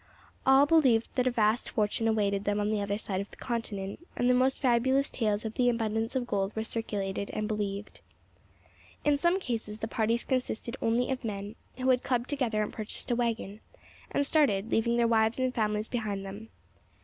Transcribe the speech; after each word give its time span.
All 0.47 0.65
believed 0.65 1.09
that 1.13 1.27
a 1.27 1.29
vast 1.29 1.69
fortune 1.69 2.07
awaited 2.07 2.43
them 2.43 2.59
on 2.59 2.71
the 2.71 2.81
other 2.81 2.97
side 2.97 3.21
of 3.21 3.29
the 3.29 3.37
continent, 3.37 3.99
and 4.17 4.27
the 4.27 4.33
most 4.33 4.59
fabulous 4.59 5.11
tales 5.11 5.45
of 5.45 5.53
the 5.53 5.69
abundance 5.69 6.15
of 6.15 6.25
gold 6.25 6.55
were 6.55 6.63
circulated 6.63 7.29
and 7.35 7.47
believed. 7.47 8.01
In 9.05 9.15
some 9.15 9.39
cases 9.39 9.79
the 9.79 9.87
parties 9.87 10.23
consisted 10.23 10.75
only 10.81 11.11
of 11.11 11.23
men 11.23 11.53
who 11.77 11.91
had 11.91 12.01
clubbed 12.01 12.31
together 12.31 12.63
and 12.63 12.73
purchased 12.73 13.11
a 13.11 13.15
waggon, 13.15 13.59
and 14.09 14.25
started, 14.25 14.71
leaving 14.71 14.97
their 14.97 15.05
wives 15.07 15.37
and 15.37 15.53
families 15.53 15.87
behind 15.87 16.25
them. 16.25 16.49